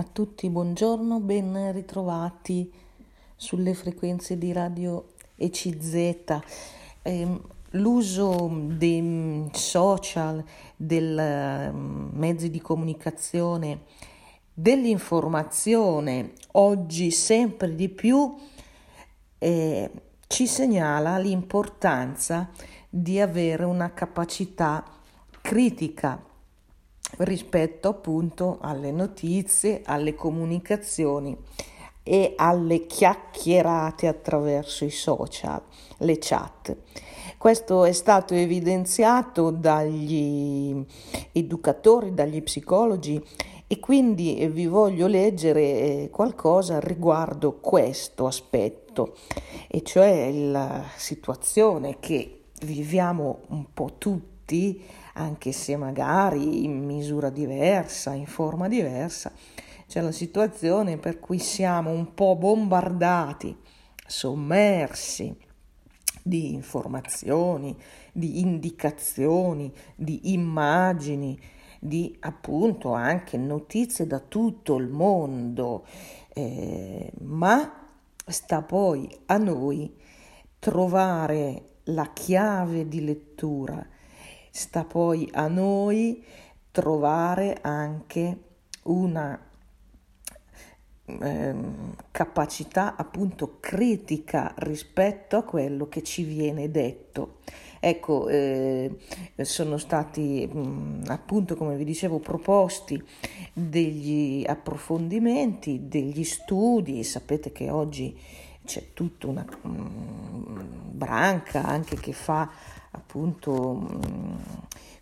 [0.00, 2.72] A tutti buongiorno, ben ritrovati
[3.36, 6.38] sulle frequenze di radio ECZ.
[7.02, 7.40] Eh,
[7.72, 10.42] l'uso dei social,
[10.74, 13.82] dei ehm, mezzi di comunicazione,
[14.54, 18.34] dell'informazione oggi sempre di più
[19.36, 19.90] eh,
[20.28, 22.48] ci segnala l'importanza
[22.88, 24.82] di avere una capacità
[25.42, 26.24] critica
[27.18, 31.36] rispetto appunto alle notizie, alle comunicazioni
[32.02, 35.60] e alle chiacchierate attraverso i social,
[35.98, 36.76] le chat.
[37.36, 40.84] Questo è stato evidenziato dagli
[41.32, 43.22] educatori, dagli psicologi
[43.66, 49.14] e quindi vi voglio leggere eh, qualcosa riguardo questo aspetto,
[49.68, 54.39] e cioè la situazione che viviamo un po' tutti
[55.14, 59.32] anche se magari in misura diversa, in forma diversa,
[59.86, 63.56] c'è la situazione per cui siamo un po' bombardati,
[64.06, 65.36] sommersi
[66.22, 67.76] di informazioni,
[68.12, 71.38] di indicazioni, di immagini,
[71.78, 75.86] di appunto anche notizie da tutto il mondo,
[76.34, 77.88] eh, ma
[78.26, 79.92] sta poi a noi
[80.58, 83.84] trovare la chiave di lettura
[84.50, 86.24] sta poi a noi
[86.70, 88.38] trovare anche
[88.84, 89.38] una
[91.04, 97.38] ehm, capacità appunto critica rispetto a quello che ci viene detto.
[97.82, 98.98] Ecco, eh,
[99.40, 103.02] sono stati mh, appunto, come vi dicevo, proposti
[103.54, 107.02] degli approfondimenti, degli studi.
[107.04, 108.18] Sapete che oggi
[108.64, 112.50] c'è tutta una mh, branca anche che fa
[112.90, 114.34] appunto mm,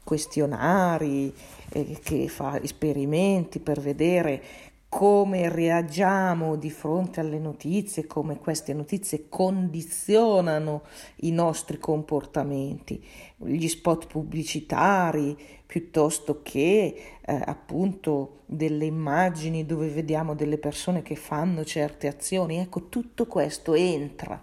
[0.05, 1.35] questionari,
[1.71, 4.43] eh, che fa esperimenti per vedere
[4.89, 10.83] come reagiamo di fronte alle notizie, come queste notizie condizionano
[11.17, 13.05] i nostri comportamenti,
[13.37, 15.37] gli spot pubblicitari
[15.69, 22.57] piuttosto che eh, appunto delle immagini dove vediamo delle persone che fanno certe azioni.
[22.57, 24.43] Ecco, tutto questo entra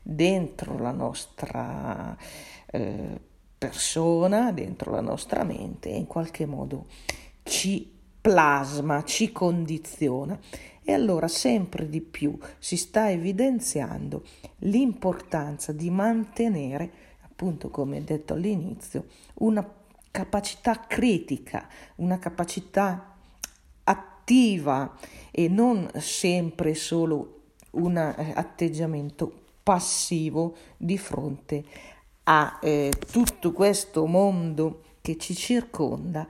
[0.00, 2.16] dentro la nostra
[2.66, 3.20] eh,
[3.58, 6.86] persona, dentro la nostra mente e in qualche modo
[7.42, 10.38] ci plasma, ci condiziona.
[10.84, 14.22] E allora sempre di più si sta evidenziando
[14.58, 16.90] l'importanza di mantenere,
[17.22, 19.78] appunto come detto all'inizio, una
[20.10, 23.16] capacità critica, una capacità
[23.84, 24.96] attiva
[25.30, 29.32] e non sempre solo un eh, atteggiamento
[29.62, 31.64] passivo di fronte
[32.24, 36.26] a eh, tutto questo mondo che ci circonda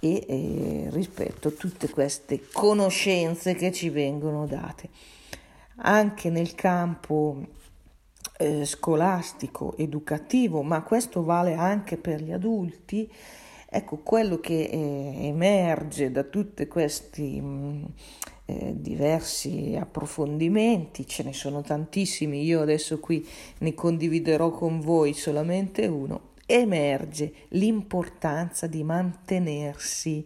[0.00, 4.88] e eh, rispetto a tutte queste conoscenze che ci vengono date.
[5.80, 7.46] Anche nel campo
[8.38, 13.10] eh, scolastico, educativo, ma questo vale anche per gli adulti,
[13.68, 17.92] ecco quello che eh, emerge da tutti questi mh,
[18.46, 23.26] eh, diversi approfondimenti, ce ne sono tantissimi, io adesso qui
[23.58, 30.24] ne condividerò con voi solamente uno, emerge l'importanza di mantenersi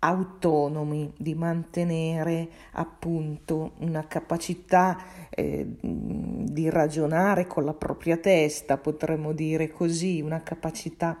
[0.00, 4.98] autonomi, di mantenere appunto una capacità
[5.30, 11.18] eh, di ragionare con la propria testa, potremmo dire così, una capacità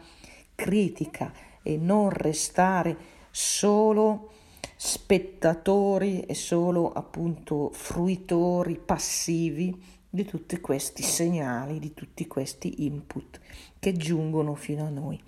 [0.54, 1.32] critica
[1.62, 2.96] e non restare
[3.30, 4.30] solo
[4.76, 13.40] spettatori e solo appunto fruitori passivi di tutti questi segnali, di tutti questi input
[13.78, 15.22] che giungono fino a noi.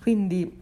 [0.00, 0.59] Quindi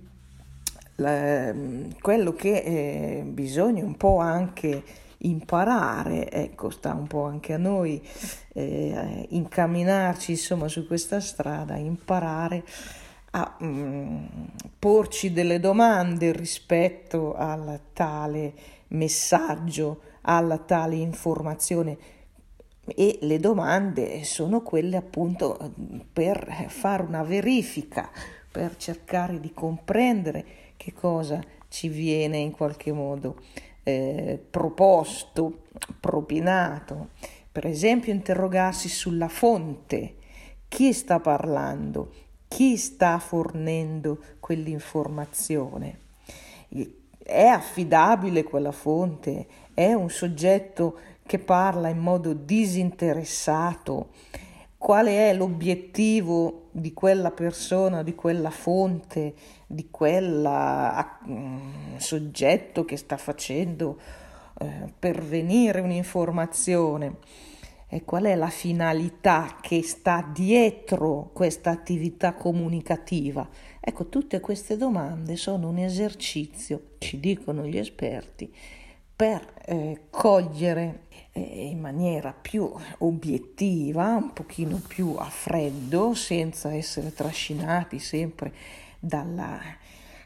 [1.01, 1.55] la,
[2.01, 4.83] quello che eh, bisogna un po' anche
[5.19, 8.01] imparare, ecco, sta un po' anche a noi
[8.55, 12.65] eh, incamminarci insomma su questa strada, imparare
[13.31, 14.25] a mm,
[14.79, 18.55] porci delle domande rispetto al tale
[18.89, 21.97] messaggio, alla tale informazione.
[22.85, 25.75] E le domande sono quelle appunto
[26.11, 28.11] per fare una verifica,
[28.51, 33.37] per cercare di comprendere che cosa ci viene in qualche modo
[33.83, 35.65] eh, proposto,
[36.01, 37.09] propinato.
[37.53, 40.15] Per esempio interrogarsi sulla fonte,
[40.69, 42.13] chi sta parlando,
[42.47, 45.99] chi sta fornendo quell'informazione.
[47.19, 49.47] È affidabile quella fonte?
[49.75, 54.11] È un soggetto che parla in modo disinteressato?
[54.79, 59.35] Qual è l'obiettivo di quella persona, di quella fonte,
[59.67, 60.49] di quel
[61.29, 63.99] mm, soggetto che sta facendo
[64.61, 67.17] eh, pervenire un'informazione
[67.91, 73.49] e qual è la finalità che sta dietro questa attività comunicativa?
[73.81, 78.55] Ecco, tutte queste domande sono un esercizio, ci dicono gli esperti,
[79.17, 81.07] per eh, cogliere
[81.39, 88.53] in maniera più obiettiva, un pochino più a freddo, senza essere trascinati sempre
[88.99, 89.61] dalla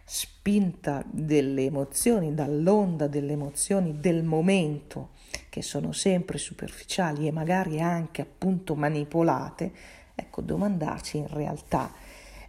[0.05, 5.11] spinta delle emozioni, dall'onda delle emozioni del momento,
[5.49, 9.73] che sono sempre superficiali e magari anche appunto manipolate,
[10.15, 11.93] ecco, domandarci in realtà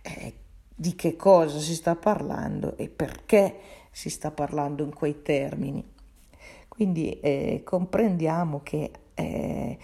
[0.01, 0.33] eh,
[0.75, 3.55] di che cosa si sta parlando e perché
[3.91, 5.92] si sta parlando in quei termini.
[6.73, 9.77] Quindi eh, comprendiamo che eh,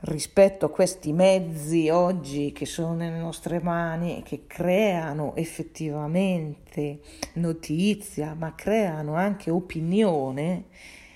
[0.00, 7.02] rispetto a questi mezzi oggi che sono nelle nostre mani e che creano effettivamente
[7.34, 10.64] notizia, ma creano anche opinione,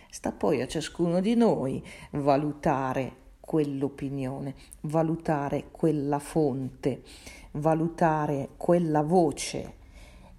[0.09, 7.03] sta poi a ciascuno di noi valutare quell'opinione, valutare quella fonte,
[7.55, 9.75] valutare quella voce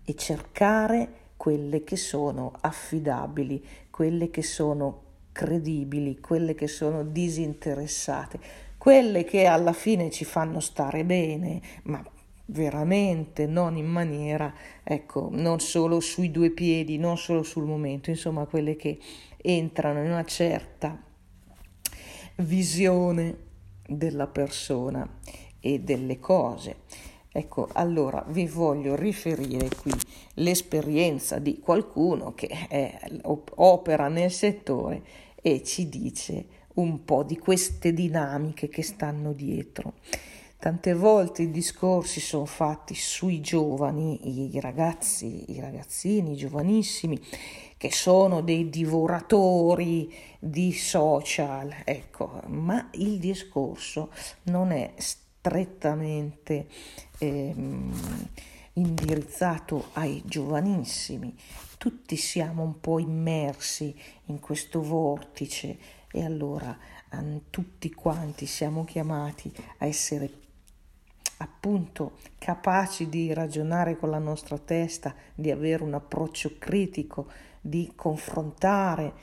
[0.06, 3.64] e cercare quelle che sono affidabili,
[3.98, 8.40] quelle che sono credibili, quelle che sono disinteressate,
[8.78, 12.08] quelle che alla fine ci fanno stare bene, ma
[12.46, 14.54] veramente non in maniera,
[14.84, 19.00] ecco, non solo sui due piedi, non solo sul momento, insomma, quelle che
[19.38, 20.96] entrano in una certa
[22.36, 23.36] visione
[23.84, 25.10] della persona
[25.60, 26.82] e delle cose.
[27.38, 29.92] Ecco, allora vi voglio riferire qui
[30.36, 33.00] l'esperienza di qualcuno che è,
[33.58, 35.04] opera nel settore
[35.40, 39.94] e ci dice un po' di queste dinamiche che stanno dietro.
[40.58, 47.22] Tante volte i discorsi sono fatti sui giovani, i ragazzi, i ragazzini, giovanissimi,
[47.78, 54.10] che sono dei divoratori di social, ecco, ma il discorso
[54.46, 54.96] non è
[55.48, 56.68] strettamente
[57.18, 58.30] ehm,
[58.74, 61.36] indirizzato ai giovanissimi.
[61.78, 65.78] Tutti siamo un po' immersi in questo vortice
[66.12, 66.78] e allora
[67.50, 70.46] tutti quanti siamo chiamati a essere
[71.38, 77.28] appunto capaci di ragionare con la nostra testa, di avere un approccio critico,
[77.62, 79.14] di confrontare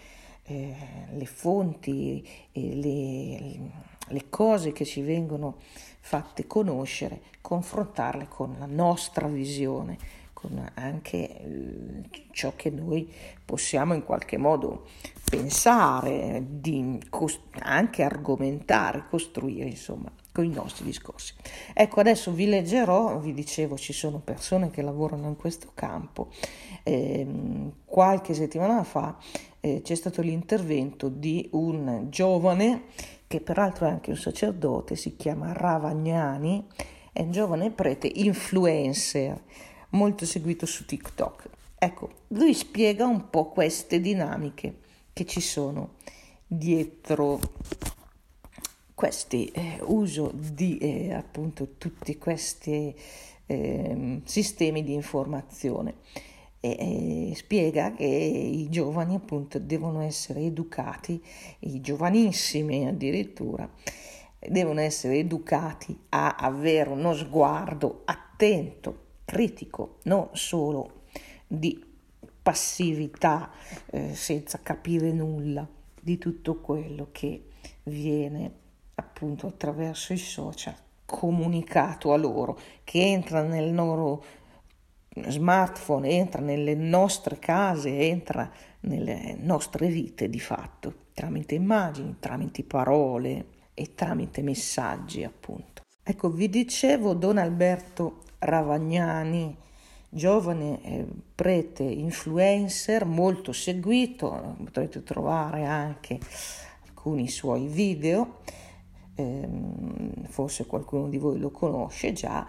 [0.45, 0.77] eh,
[1.13, 3.71] le fonti e le, le
[4.29, 5.57] cose che ci vengono
[6.01, 9.97] fatte conoscere, confrontarle con la nostra visione,
[10.33, 13.11] con anche eh, ciò che noi
[13.45, 14.87] possiamo in qualche modo
[15.25, 16.45] pensare,
[17.61, 21.33] anche argomentare, costruire, insomma, con i nostri discorsi.
[21.73, 26.29] Ecco, adesso vi leggerò, vi dicevo, ci sono persone che lavorano in questo campo.
[26.83, 27.27] Eh,
[27.85, 29.17] qualche settimana fa
[29.61, 32.83] eh, c'è stato l'intervento di un giovane
[33.27, 36.67] che peraltro è anche un sacerdote, si chiama Ravagnani,
[37.13, 39.41] è un giovane prete influencer,
[39.91, 41.49] molto seguito su TikTok.
[41.79, 44.79] Ecco, lui spiega un po' queste dinamiche
[45.13, 45.95] che ci sono
[46.47, 47.39] dietro
[48.95, 52.95] questo eh, uso di eh, appunto tutti questi
[53.47, 55.95] eh, sistemi di informazione
[56.65, 61.23] e, e spiega che i giovani appunto devono essere educati,
[61.61, 63.69] i giovanissimi addirittura,
[64.39, 71.03] devono essere educati a avere uno sguardo attento, critico, non solo
[71.47, 71.93] di
[72.43, 73.51] passività
[73.91, 75.67] eh, senza capire nulla
[76.01, 77.45] di tutto quello che
[77.85, 78.53] viene
[78.95, 84.25] appunto attraverso i social comunicato a loro, che entra nel loro
[85.29, 93.47] smartphone entra nelle nostre case, entra nelle nostre vite di fatto, tramite immagini, tramite parole
[93.75, 95.83] e tramite messaggi appunto.
[96.03, 99.57] Ecco, vi dicevo Don Alberto Ravagnani,
[100.11, 106.19] giovane eh, prete influencer molto seguito, potrete trovare anche
[106.87, 108.41] alcuni suoi video,
[109.15, 112.47] ehm, forse qualcuno di voi lo conosce già,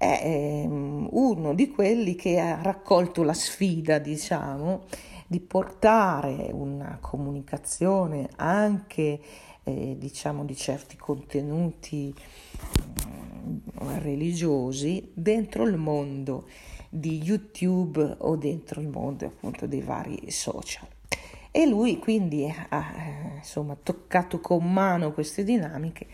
[0.00, 4.84] è ehm, uno di quelli che ha raccolto la sfida, diciamo,
[5.26, 9.20] di portare una comunicazione anche,
[9.62, 12.14] eh, diciamo, di certi contenuti
[13.04, 16.46] mm, religiosi dentro il mondo
[16.88, 20.88] di YouTube o dentro il mondo appunto dei vari social.
[21.50, 26.06] E lui quindi ha insomma toccato con mano queste dinamiche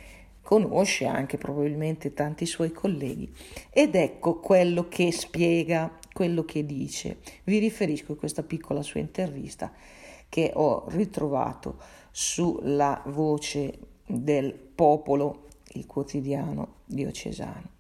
[0.47, 3.29] conosce anche probabilmente tanti suoi colleghi
[3.69, 7.19] ed ecco quello che spiega, quello che dice.
[7.43, 9.73] Vi riferisco a questa piccola sua intervista
[10.29, 11.79] che ho ritrovato
[12.13, 13.77] sulla voce
[14.07, 17.71] del popolo, il quotidiano diocesano.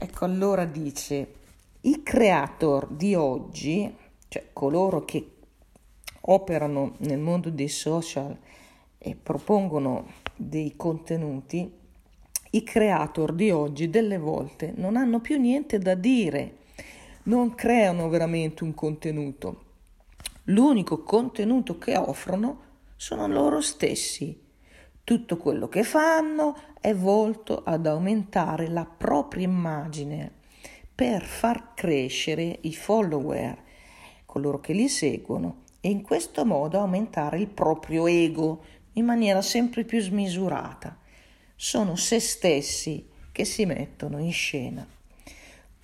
[0.00, 1.34] Ecco, allora dice,
[1.82, 3.94] i creator di oggi,
[4.28, 5.32] cioè coloro che
[6.22, 8.34] operano nel mondo dei social
[8.96, 11.70] e propongono dei contenuti,
[12.52, 16.56] i creator di oggi delle volte non hanno più niente da dire,
[17.24, 19.64] non creano veramente un contenuto.
[20.44, 24.48] L'unico contenuto che offrono sono loro stessi.
[25.04, 30.32] Tutto quello che fanno è volto ad aumentare la propria immagine
[30.94, 33.62] per far crescere i follower,
[34.26, 38.62] coloro che li seguono, e in questo modo aumentare il proprio ego
[39.00, 40.96] in maniera sempre più smisurata.
[41.56, 44.86] Sono se stessi che si mettono in scena.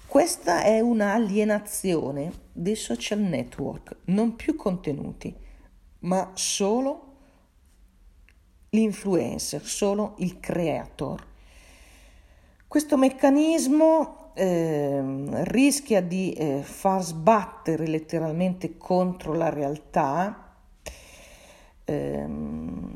[0.07, 5.35] Questa è un'alienazione dei social network, non più contenuti,
[6.01, 7.17] ma solo
[8.71, 11.27] l'influencer, solo il creator.
[12.69, 15.03] Questo meccanismo eh,
[15.45, 20.55] rischia di eh, far sbattere letteralmente contro la realtà.
[21.85, 22.96] Ehm,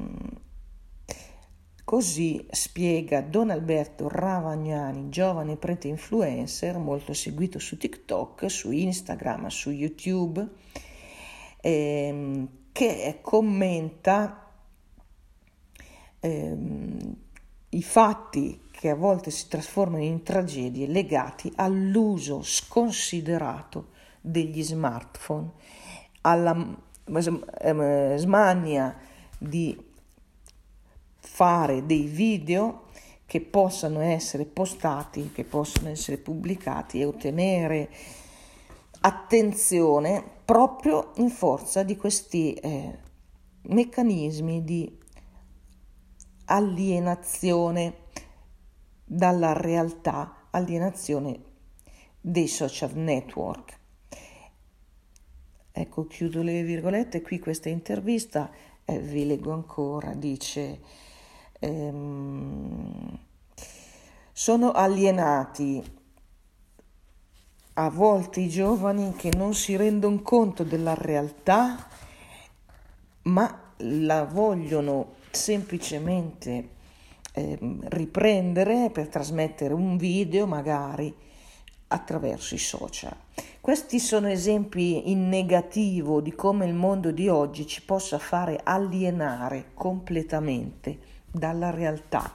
[1.90, 9.70] così spiega Don Alberto Ravagnani, giovane prete influencer molto seguito su TikTok, su Instagram, su
[9.70, 10.49] YouTube,
[11.61, 14.52] ehm, che commenta
[16.20, 17.16] ehm,
[17.70, 23.88] i fatti che a volte si trasformano in tragedie legati all'uso sconsiderato
[24.20, 25.50] degli smartphone,
[26.20, 26.54] alla
[27.04, 28.97] ehm, smania
[29.37, 29.88] di
[31.40, 32.88] fare dei video
[33.25, 37.88] che possano essere postati, che possano essere pubblicati e ottenere
[39.00, 42.99] attenzione proprio in forza di questi eh,
[43.62, 44.99] meccanismi di
[46.44, 47.94] alienazione
[49.02, 51.40] dalla realtà, alienazione
[52.20, 53.78] dei social network.
[55.73, 58.50] Ecco, chiudo le virgolette, qui questa intervista,
[58.85, 61.09] eh, vi leggo ancora, dice,
[61.61, 63.19] ehm,
[64.33, 65.99] sono alienati
[67.75, 71.88] a volte i giovani che non si rendono conto della realtà,
[73.23, 76.69] ma la vogliono semplicemente
[77.33, 81.14] eh, riprendere per trasmettere un video magari
[81.88, 83.17] attraverso i social.
[83.61, 89.71] Questi sono esempi in negativo di come il mondo di oggi ci possa fare alienare
[89.75, 92.33] completamente dalla realtà.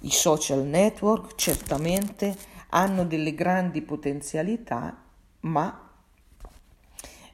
[0.00, 2.36] I social network certamente
[2.70, 5.02] hanno delle grandi potenzialità,
[5.40, 5.90] ma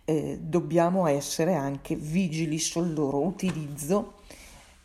[0.05, 4.15] eh, dobbiamo essere anche vigili sul loro utilizzo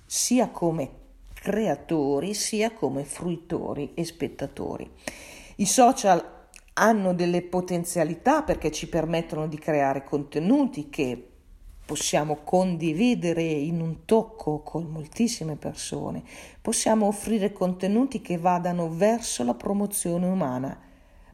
[0.06, 4.89] sia come creatori sia come fruitori e spettatori.
[5.58, 6.34] I social
[6.74, 11.35] hanno delle potenzialità perché ci permettono di creare contenuti che
[11.86, 16.24] possiamo condividere in un tocco con moltissime persone,
[16.62, 20.80] possiamo offrire contenuti che vadano verso la promozione umana,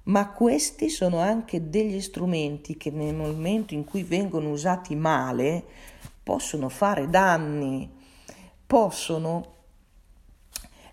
[0.04, 5.64] ma questi sono anche degli strumenti che nel momento in cui vengono usati male
[6.24, 8.00] possono fare danni
[8.72, 9.56] possono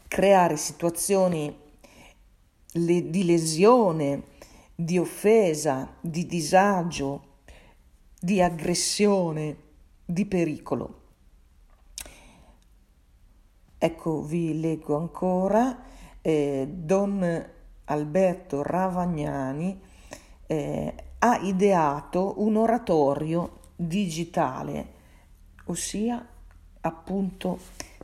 [0.08, 1.56] creare situazioni
[2.72, 4.24] di lesione,
[4.74, 7.27] di offesa, di disagio,
[8.20, 9.56] di aggressione,
[10.04, 11.00] di pericolo.
[13.78, 15.84] Ecco, vi leggo ancora,
[16.20, 17.50] eh, Don
[17.84, 19.80] Alberto Ravagnani
[20.46, 24.92] eh, ha ideato un oratorio digitale,
[25.66, 26.26] ossia
[26.80, 27.58] appunto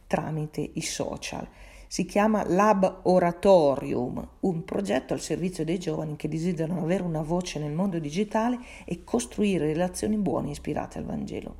[0.06, 1.46] tramite i social.
[1.94, 7.60] Si chiama Lab Oratorium, un progetto al servizio dei giovani che desiderano avere una voce
[7.60, 11.54] nel mondo digitale e costruire relazioni buone ispirate al Vangelo.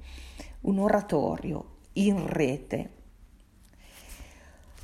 [0.62, 2.90] Un oratorio in rete.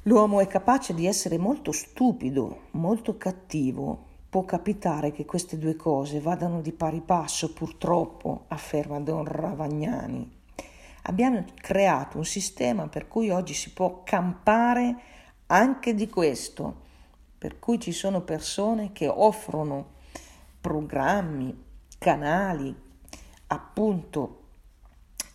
[0.03, 4.05] L'uomo è capace di essere molto stupido, molto cattivo.
[4.31, 10.31] Può capitare che queste due cose vadano di pari passo, purtroppo, afferma Don Ravagnani.
[11.03, 15.19] Abbiamo creato un sistema per cui oggi si può campare
[15.51, 16.89] anche di questo,
[17.37, 19.99] per cui ci sono persone che offrono
[20.61, 21.57] programmi,
[21.99, 22.75] canali,
[23.49, 24.39] appunto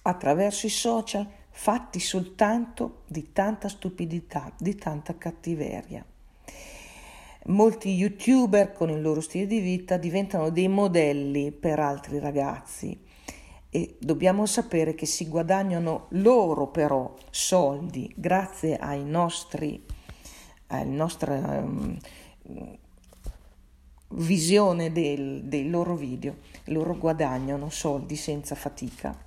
[0.04, 6.06] attraverso i social, fatti soltanto di tanta stupidità, di tanta cattiveria.
[7.48, 13.00] Molti youtuber con il loro stile di vita diventano dei modelli per altri ragazzi
[13.70, 19.84] e dobbiamo sapere che si guadagnano loro però soldi grazie ai nostri,
[20.84, 21.98] nostra um,
[24.10, 29.18] visione del, dei loro video, loro guadagnano soldi senza fatica.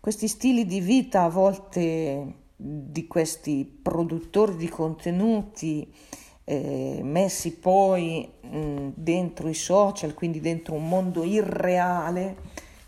[0.00, 5.92] Questi stili di vita a volte di questi produttori di contenuti
[6.44, 12.36] eh, messi poi mh, dentro i social, quindi dentro un mondo irreale,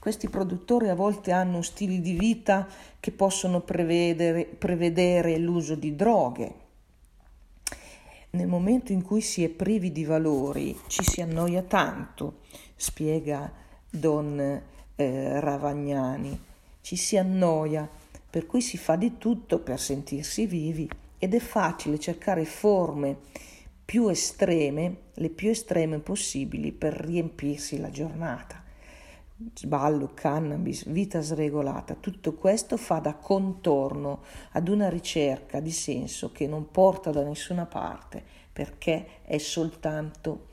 [0.03, 2.67] questi produttori a volte hanno stili di vita
[2.99, 6.55] che possono prevedere, prevedere l'uso di droghe.
[8.31, 12.41] Nel momento in cui si è privi di valori ci si annoia tanto,
[12.75, 13.49] spiega
[13.89, 14.41] Don
[14.97, 16.37] eh, Ravagnani,
[16.81, 17.89] ci si annoia
[18.29, 23.19] per cui si fa di tutto per sentirsi vivi ed è facile cercare forme
[23.85, 28.62] più estreme, le più estreme possibili per riempirsi la giornata.
[29.55, 34.23] Sballo, cannabis, vita sregolata, tutto questo fa da contorno
[34.53, 38.23] ad una ricerca di senso che non porta da nessuna parte
[38.53, 40.49] perché è soltanto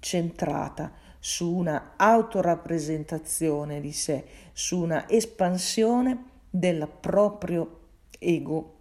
[0.00, 7.80] centrata su una autorappresentazione di sé, su una espansione del proprio
[8.18, 8.78] ego.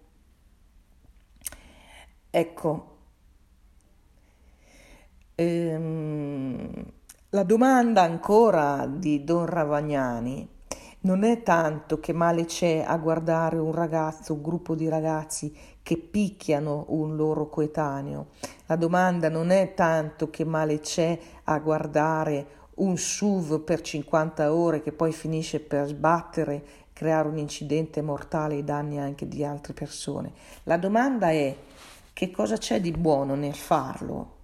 [2.30, 2.98] Ecco,
[5.36, 6.92] ehm,
[7.34, 10.46] la domanda ancora di Don Ravagnani
[11.02, 15.96] non è tanto che male c'è a guardare un ragazzo, un gruppo di ragazzi che
[15.96, 18.32] picchiano un loro coetaneo.
[18.66, 24.82] La domanda non è tanto che male c'è a guardare un SUV per 50 ore
[24.82, 30.34] che poi finisce per sbattere creare un incidente mortale ai danni anche di altre persone.
[30.64, 31.56] La domanda è
[32.12, 34.40] che cosa c'è di buono nel farlo?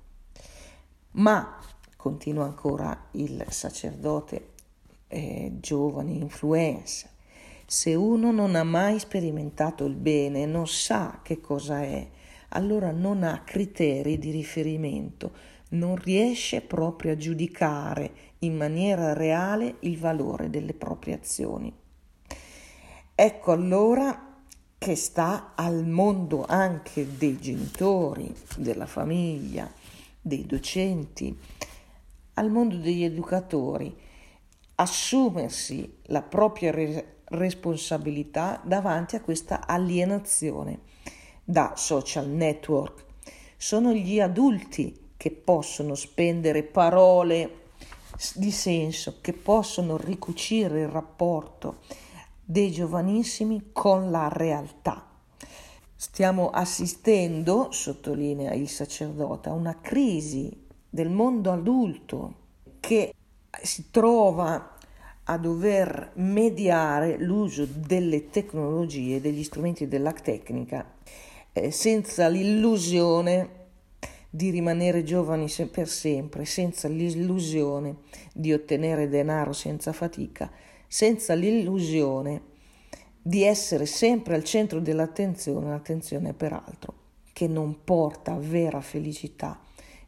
[1.11, 1.57] Ma,
[1.97, 4.51] continua ancora il sacerdote
[5.07, 7.09] eh, giovane influencer,
[7.65, 12.07] se uno non ha mai sperimentato il bene, non sa che cosa è,
[12.49, 15.31] allora non ha criteri di riferimento,
[15.69, 21.73] non riesce proprio a giudicare in maniera reale il valore delle proprie azioni.
[23.13, 24.35] Ecco allora
[24.77, 29.69] che sta al mondo anche dei genitori, della famiglia,
[30.21, 31.35] dei docenti,
[32.37, 33.95] al mondo degli educatori,
[34.75, 40.79] assumersi la propria re- responsabilità davanti a questa alienazione
[41.43, 43.05] da social network.
[43.57, 47.65] Sono gli adulti che possono spendere parole
[48.35, 51.79] di senso, che possono ricucire il rapporto
[52.43, 55.05] dei giovanissimi con la realtà.
[55.95, 60.65] Stiamo assistendo, sottolinea il sacerdote, a una crisi
[60.97, 62.33] del mondo adulto
[62.79, 63.13] che
[63.61, 64.77] si trova
[65.25, 70.95] a dover mediare l'uso delle tecnologie, degli strumenti della tecnica,
[71.53, 73.49] eh, senza l'illusione
[74.31, 77.97] di rimanere giovani per sempre, senza l'illusione
[78.33, 80.49] di ottenere denaro senza fatica,
[80.87, 82.41] senza l'illusione
[83.21, 86.93] di essere sempre al centro dell'attenzione, l'attenzione peraltro,
[87.33, 89.61] che non porta vera felicità,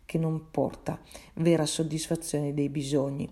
[0.10, 1.00] che non porta
[1.36, 3.30] vera soddisfazione dei bisogni,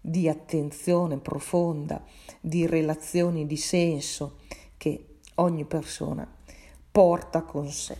[0.00, 2.00] di attenzione profonda,
[2.40, 4.36] di relazioni di senso
[4.76, 6.24] che ogni persona
[6.92, 7.96] porta con sé.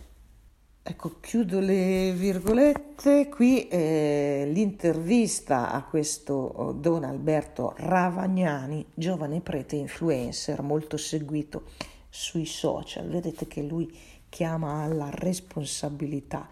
[0.81, 9.75] Ecco, chiudo le virgolette, qui eh, l'intervista a questo oh, Don Alberto Ravagnani, giovane prete
[9.75, 11.63] influencer molto seguito
[12.07, 13.09] sui social.
[13.09, 13.93] Vedete che lui
[14.29, 16.47] chiama alla responsabilità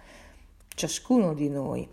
[0.82, 1.88] ciascuno di noi,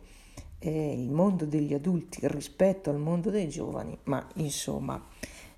[0.61, 5.07] eh, il mondo degli adulti rispetto al mondo dei giovani, ma insomma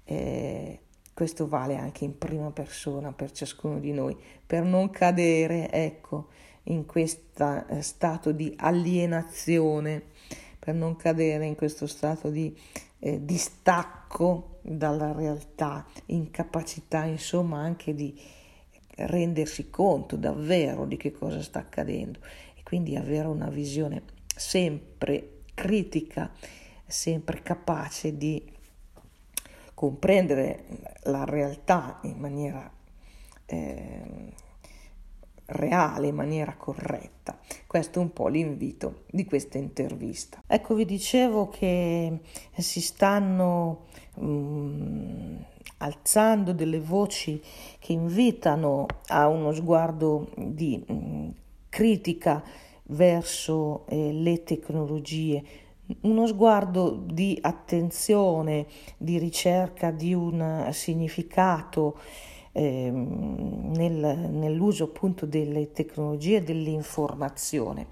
[0.02, 0.80] eh,
[1.14, 6.26] questo vale anche in prima persona per ciascuno di noi, per non cadere, ecco,
[6.64, 10.02] in questo eh, stato di alienazione,
[10.58, 12.52] per non cadere in questo stato di
[12.98, 18.12] eh, distacco dalla realtà, incapacità insomma anche di
[19.02, 22.18] rendersi conto davvero di che cosa sta accadendo
[22.70, 24.02] quindi avere una visione
[24.32, 26.30] sempre critica,
[26.86, 28.48] sempre capace di
[29.74, 30.66] comprendere
[31.06, 32.70] la realtà in maniera
[33.46, 34.32] eh,
[35.46, 37.40] reale, in maniera corretta.
[37.66, 40.40] Questo è un po' l'invito di questa intervista.
[40.46, 42.20] Ecco, vi dicevo che
[42.56, 45.44] si stanno um,
[45.78, 47.42] alzando delle voci
[47.80, 51.30] che invitano a uno sguardo di mm,
[51.70, 52.42] critica
[52.88, 55.42] verso eh, le tecnologie,
[56.02, 58.66] uno sguardo di attenzione,
[58.98, 61.98] di ricerca di un significato
[62.52, 67.86] eh, nel, nell'uso appunto delle tecnologie e dell'informazione.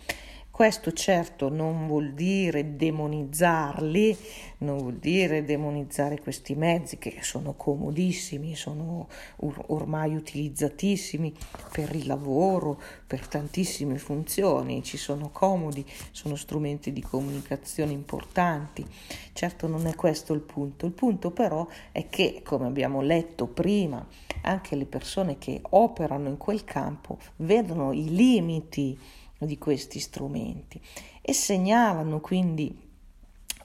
[0.58, 4.18] Questo certo non vuol dire demonizzarli,
[4.58, 11.32] non vuol dire demonizzare questi mezzi che sono comodissimi, sono or- ormai utilizzatissimi
[11.70, 18.84] per il lavoro, per tantissime funzioni, ci sono comodi, sono strumenti di comunicazione importanti.
[19.32, 24.04] Certo non è questo il punto, il punto però è che, come abbiamo letto prima,
[24.42, 28.98] anche le persone che operano in quel campo vedono i limiti
[29.38, 30.80] di questi strumenti.
[31.20, 32.86] E segnalano quindi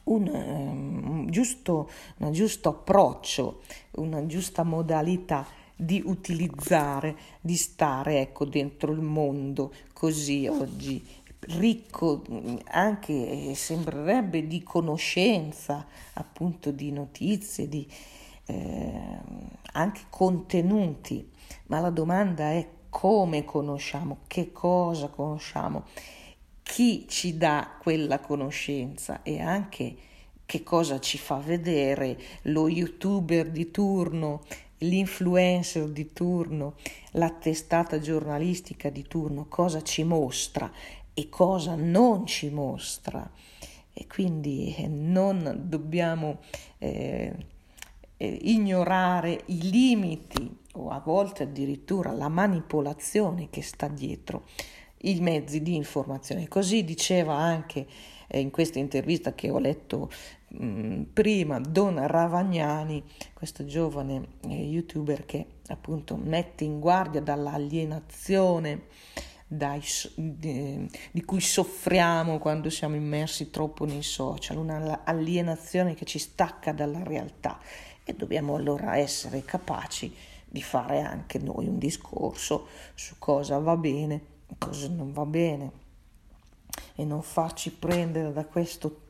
[0.05, 8.91] un, um, giusto, un giusto approccio, una giusta modalità di utilizzare, di stare ecco, dentro
[8.91, 11.03] il mondo così oggi
[11.57, 12.23] ricco
[12.65, 17.85] anche sembrerebbe di conoscenza appunto di notizie di
[18.45, 19.19] eh,
[19.73, 21.29] anche contenuti.
[21.67, 25.85] Ma la domanda è come conosciamo, che cosa conosciamo,
[26.61, 29.95] chi ci dà quella conoscenza e anche
[30.45, 34.43] che cosa ci fa vedere lo youtuber di turno,
[34.77, 36.75] l'influencer di turno,
[37.13, 40.71] la testata giornalistica di turno, cosa ci mostra
[41.15, 43.27] e cosa non ci mostra.
[43.91, 46.41] E quindi eh, non dobbiamo
[46.77, 47.33] eh,
[48.17, 54.45] eh, ignorare i limiti o a volte addirittura la manipolazione che sta dietro
[55.03, 56.47] i mezzi di informazione.
[56.47, 57.85] Così diceva anche
[58.27, 60.11] eh, in questa intervista che ho letto
[60.61, 68.83] mm, prima Don Ravagnani, questo giovane eh, youtuber che appunto mette in guardia dall'alienazione
[69.45, 69.81] dai,
[70.15, 77.03] di, di, cui soffriamo quando siamo immersi troppo nei social, un'alienazione che ci stacca dalla
[77.03, 77.59] realtà
[78.03, 80.13] e dobbiamo allora essere capaci
[80.53, 85.71] di fare anche noi un discorso su cosa va bene e cosa non va bene.
[86.93, 89.05] E non farci prendere da questo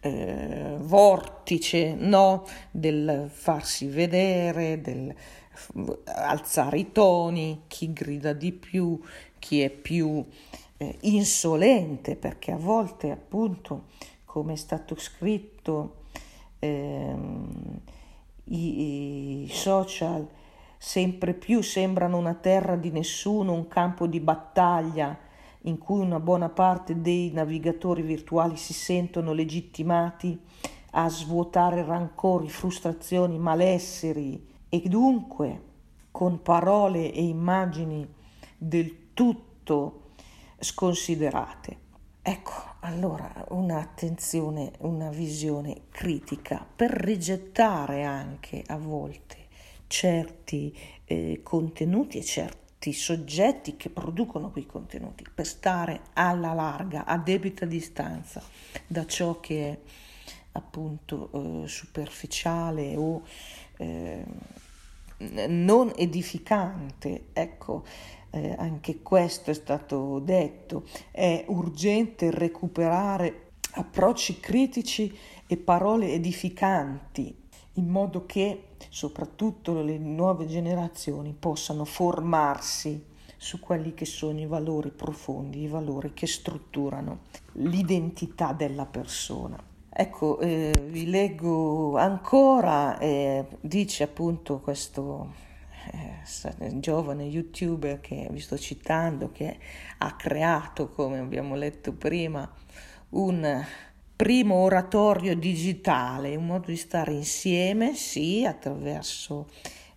[0.00, 5.14] eh, vortice no, del farsi vedere, del
[6.06, 8.98] alzare i toni, chi grida di più,
[9.38, 10.24] chi è più
[10.78, 13.88] eh, insolente, perché a volte appunto,
[14.24, 16.04] come è stato scritto,
[16.58, 17.80] ehm,
[18.44, 20.26] i, i social
[20.82, 25.14] sempre più sembrano una terra di nessuno, un campo di battaglia
[25.64, 30.40] in cui una buona parte dei navigatori virtuali si sentono legittimati
[30.92, 35.62] a svuotare rancori, frustrazioni, malesseri e dunque
[36.10, 38.08] con parole e immagini
[38.56, 40.12] del tutto
[40.58, 41.76] sconsiderate.
[42.22, 49.39] Ecco, allora un'attenzione, una visione critica per rigettare anche a volte
[49.90, 50.72] certi
[51.04, 57.66] eh, contenuti e certi soggetti che producono quei contenuti per stare alla larga, a debita
[57.66, 58.40] distanza
[58.86, 59.78] da ciò che è
[60.52, 63.22] appunto eh, superficiale o
[63.78, 64.24] eh,
[65.48, 67.26] non edificante.
[67.32, 67.84] Ecco,
[68.30, 75.12] eh, anche questo è stato detto, è urgente recuperare approcci critici
[75.48, 77.39] e parole edificanti
[77.74, 84.90] in modo che soprattutto le nuove generazioni possano formarsi su quelli che sono i valori
[84.90, 87.20] profondi, i valori che strutturano
[87.52, 89.58] l'identità della persona.
[89.88, 95.32] Ecco, eh, vi leggo ancora, eh, dice appunto questo
[95.92, 99.58] eh, giovane youtuber che vi sto citando, che
[99.98, 102.48] ha creato, come abbiamo letto prima,
[103.10, 103.64] un
[104.20, 109.48] primo oratorio digitale, un modo di stare insieme, sì, attraverso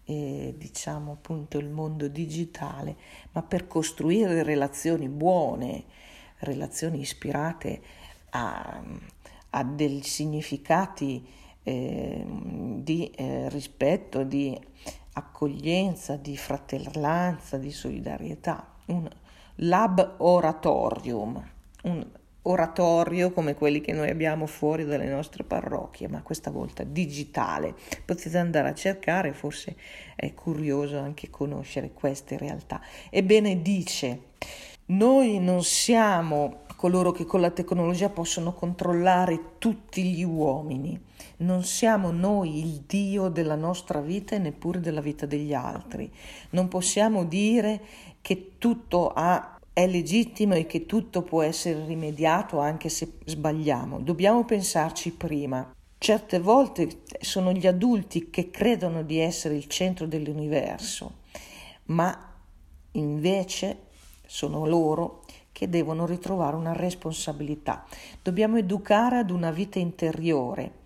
[0.05, 2.95] eh, diciamo appunto il mondo digitale,
[3.33, 5.83] ma per costruire relazioni buone,
[6.38, 7.81] relazioni ispirate
[8.29, 8.81] a,
[9.49, 11.27] a dei significati
[11.62, 12.25] eh,
[12.77, 14.57] di eh, rispetto, di
[15.15, 19.05] accoglienza, di fratellanza, di solidarietà, un
[19.55, 21.45] lab oratorium,
[21.83, 27.75] un oratorio come quelli che noi abbiamo fuori dalle nostre parrocchie, ma questa volta digitale.
[28.03, 29.75] Potete andare a cercare, forse
[30.15, 32.82] è curioso anche conoscere queste realtà.
[33.10, 34.32] Ebbene dice,
[34.86, 40.99] noi non siamo coloro che con la tecnologia possono controllare tutti gli uomini.
[41.38, 46.12] Non siamo noi il Dio della nostra vita e neppure della vita degli altri.
[46.49, 47.79] Non possiamo dire
[48.19, 53.99] che tutto ha, è legittimo e che tutto può essere rimediato anche se sbagliamo.
[53.99, 55.73] Dobbiamo pensarci prima.
[55.97, 61.21] Certe volte sono gli adulti che credono di essere il centro dell'universo,
[61.86, 62.36] ma
[62.91, 63.88] invece
[64.27, 67.86] sono loro che devono ritrovare una responsabilità.
[68.21, 70.81] Dobbiamo educare ad una vita interiore.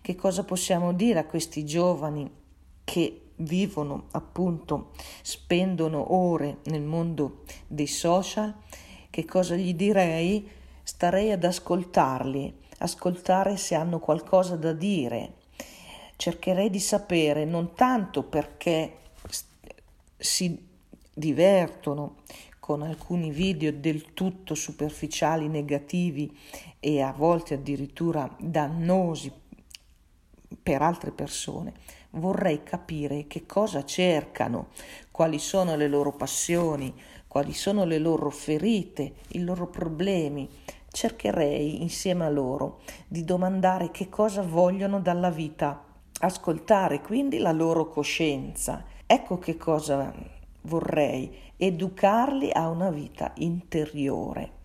[0.00, 2.30] Che cosa possiamo dire a questi giovani
[2.84, 8.54] che vivono appunto, spendono ore nel mondo dei social?
[9.08, 10.48] Che cosa gli direi?
[10.82, 15.34] Starei ad ascoltarli, ascoltare se hanno qualcosa da dire.
[16.16, 18.96] Cercherei di sapere non tanto perché
[20.16, 20.68] si
[21.12, 22.16] divertono,
[22.70, 26.32] con alcuni video del tutto superficiali, negativi
[26.78, 29.32] e a volte addirittura dannosi
[30.62, 31.72] per altre persone,
[32.10, 34.68] vorrei capire che cosa cercano,
[35.10, 36.92] quali sono le loro passioni,
[37.26, 40.48] quali sono le loro ferite, i loro problemi.
[40.90, 45.84] Cercherei insieme a loro di domandare che cosa vogliono dalla vita,
[46.20, 48.84] ascoltare quindi la loro coscienza.
[49.06, 50.12] Ecco che cosa
[50.62, 54.58] vorrei educarli a una vita interiore.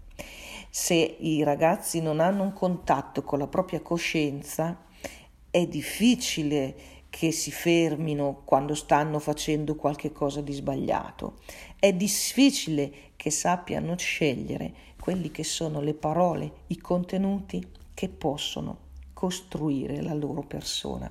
[0.69, 4.83] Se i ragazzi non hanno un contatto con la propria coscienza,
[5.49, 6.75] è difficile
[7.15, 11.35] che si fermino quando stanno facendo qualche cosa di sbagliato.
[11.79, 18.79] È difficile che sappiano scegliere quelli che sono le parole, i contenuti che possono
[19.13, 21.09] costruire la loro persona.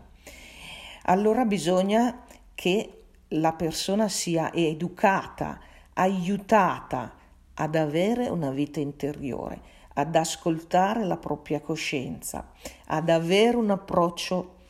[1.05, 2.23] Allora bisogna
[2.55, 5.59] che la persona sia educata
[5.95, 7.15] aiutata
[7.55, 9.59] ad avere una vita interiore,
[9.95, 12.51] ad ascoltare la propria coscienza,
[12.89, 14.64] ad avere un approccio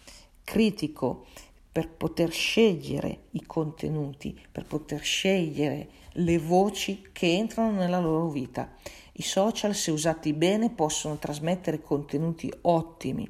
[0.45, 1.27] critico
[1.73, 8.73] per poter scegliere i contenuti, per poter scegliere le voci che entrano nella loro vita.
[9.15, 13.29] I social, se usati bene, possono trasmettere contenuti ottimi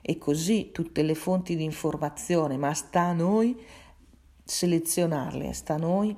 [0.00, 3.54] e così tutte le fonti di informazione, ma sta a noi
[4.44, 6.16] selezionarle, sta a noi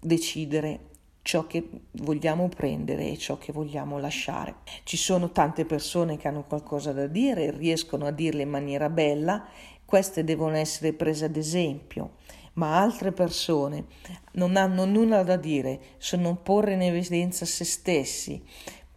[0.00, 0.90] decidere
[1.26, 4.58] ciò che vogliamo prendere e ciò che vogliamo lasciare.
[4.84, 9.44] Ci sono tante persone che hanno qualcosa da dire, riescono a dirle in maniera bella,
[9.84, 12.12] queste devono essere prese ad esempio,
[12.54, 13.86] ma altre persone
[14.34, 18.40] non hanno nulla da dire se non porre in evidenza se stessi,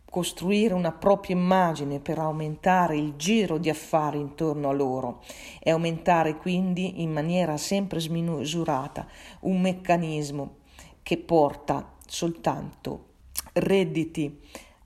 [0.05, 5.23] costruire una propria immagine per aumentare il giro di affari intorno a loro
[5.59, 9.07] e aumentare quindi in maniera sempre smisurata
[9.41, 10.57] un meccanismo
[11.01, 13.05] che porta soltanto
[13.53, 14.39] redditi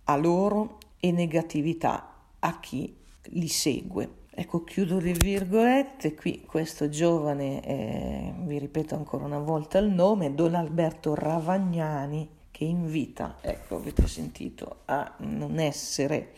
[0.06, 2.96] a loro e negatività a chi
[3.30, 4.22] li segue.
[4.36, 10.34] Ecco, chiudo le virgolette, qui questo giovane, eh, vi ripeto ancora una volta il nome,
[10.34, 16.34] Don Alberto Ravagnani, che invita, ecco, avete sentito, a non essere,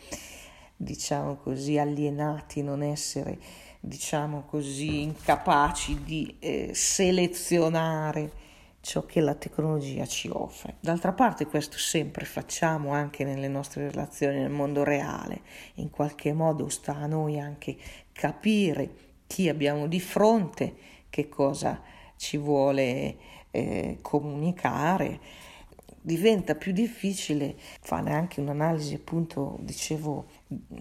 [0.76, 3.38] diciamo così, alienati, non essere,
[3.80, 8.44] diciamo così, incapaci di eh, selezionare
[8.86, 10.76] ciò che la tecnologia ci offre.
[10.78, 15.40] D'altra parte questo sempre facciamo anche nelle nostre relazioni nel mondo reale,
[15.74, 17.76] in qualche modo sta a noi anche
[18.12, 18.88] capire
[19.26, 20.76] chi abbiamo di fronte,
[21.10, 21.82] che cosa
[22.14, 23.16] ci vuole
[23.50, 25.18] eh, comunicare.
[26.00, 30.26] Diventa più difficile fare anche un'analisi, appunto, dicevo,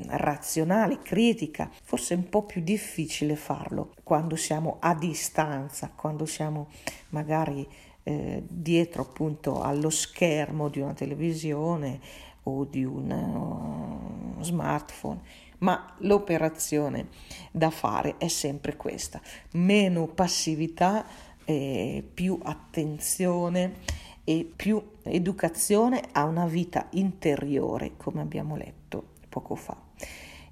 [0.10, 6.68] razionale, critica, forse un po' più difficile farlo quando siamo a distanza, quando siamo
[7.10, 7.68] magari
[8.08, 12.00] eh, dietro appunto allo schermo di una televisione
[12.44, 13.10] o di un
[14.38, 15.22] uh, smartphone,
[15.60, 17.08] ma l'operazione
[17.52, 19.20] da fare è sempre questa,
[19.54, 21.04] meno passività,
[21.46, 23.78] eh, più attenzione
[24.24, 29.76] e più educazione a una vita interiore, come abbiamo letto poco fa.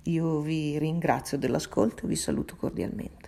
[0.03, 3.22] Io vi ringrazio dell'ascolto e vi saluto cordialmente.